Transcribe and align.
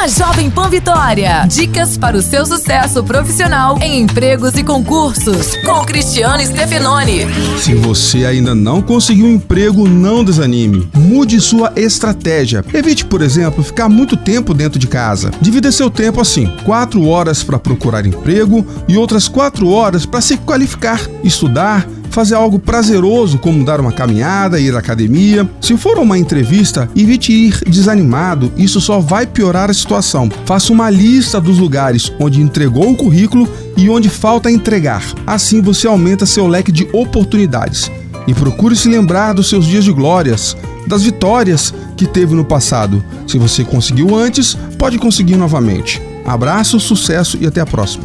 na 0.00 0.08
Jovem 0.08 0.48
Pan 0.48 0.70
Vitória. 0.70 1.44
Dicas 1.46 1.98
para 1.98 2.16
o 2.16 2.22
seu 2.22 2.46
sucesso 2.46 3.04
profissional 3.04 3.78
em 3.82 4.00
empregos 4.00 4.54
e 4.54 4.64
concursos, 4.64 5.54
com 5.56 5.84
Cristiano 5.84 6.42
Stefanoni. 6.42 7.26
Se 7.58 7.74
você 7.74 8.24
ainda 8.24 8.54
não 8.54 8.80
conseguiu 8.80 9.26
um 9.26 9.34
emprego, 9.34 9.86
não 9.86 10.24
desanime. 10.24 10.88
Mude 10.94 11.38
sua 11.38 11.74
estratégia. 11.76 12.64
Evite, 12.72 13.04
por 13.04 13.20
exemplo, 13.20 13.62
ficar 13.62 13.90
muito 13.90 14.16
tempo 14.16 14.54
dentro 14.54 14.78
de 14.78 14.86
casa. 14.86 15.30
Divida 15.38 15.70
seu 15.70 15.90
tempo 15.90 16.18
assim: 16.18 16.46
quatro 16.64 17.06
horas 17.06 17.42
para 17.42 17.58
procurar 17.58 18.06
emprego 18.06 18.66
e 18.88 18.96
outras 18.96 19.28
quatro 19.28 19.68
horas 19.68 20.06
para 20.06 20.22
se 20.22 20.38
qualificar, 20.38 20.98
estudar 21.22 21.86
fazer 22.10 22.34
algo 22.34 22.58
prazeroso, 22.58 23.38
como 23.38 23.64
dar 23.64 23.80
uma 23.80 23.92
caminhada, 23.92 24.60
ir 24.60 24.74
à 24.74 24.78
academia. 24.78 25.48
Se 25.60 25.76
for 25.76 25.98
uma 25.98 26.18
entrevista, 26.18 26.90
evite 26.94 27.32
ir 27.32 27.58
desanimado, 27.66 28.52
isso 28.56 28.80
só 28.80 29.00
vai 29.00 29.26
piorar 29.26 29.70
a 29.70 29.74
situação. 29.74 30.28
Faça 30.44 30.72
uma 30.72 30.90
lista 30.90 31.40
dos 31.40 31.58
lugares 31.58 32.12
onde 32.18 32.40
entregou 32.40 32.90
o 32.90 32.96
currículo 32.96 33.48
e 33.76 33.88
onde 33.88 34.08
falta 34.08 34.50
entregar. 34.50 35.02
Assim 35.26 35.60
você 35.60 35.86
aumenta 35.86 36.26
seu 36.26 36.46
leque 36.46 36.72
de 36.72 36.88
oportunidades. 36.92 37.90
E 38.26 38.34
procure 38.34 38.76
se 38.76 38.88
lembrar 38.88 39.32
dos 39.32 39.48
seus 39.48 39.64
dias 39.66 39.84
de 39.84 39.92
glórias, 39.92 40.56
das 40.86 41.02
vitórias 41.02 41.72
que 41.96 42.06
teve 42.06 42.34
no 42.34 42.44
passado. 42.44 43.02
Se 43.26 43.38
você 43.38 43.64
conseguiu 43.64 44.14
antes, 44.14 44.56
pode 44.78 44.98
conseguir 44.98 45.36
novamente. 45.36 46.02
Abraço, 46.24 46.78
sucesso 46.78 47.38
e 47.40 47.46
até 47.46 47.60
a 47.60 47.66
próxima. 47.66 48.04